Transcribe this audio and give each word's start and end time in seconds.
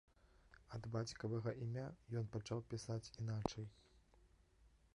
Ад 0.77 0.87
бацькавага 0.93 1.53
імя 1.65 1.83
ён 2.21 2.25
пачаў 2.37 2.63
пісаць 2.73 3.11
іначай. 3.19 3.65